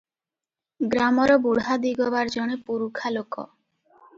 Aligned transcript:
ଗ୍ରାମର 0.93 1.35
ବୁଢା 1.43 1.77
ଦିଗବାର 1.83 2.35
ଜଣେ 2.37 2.59
ପୁରୁଖା 2.71 3.13
ଲୋକ। 3.19 3.45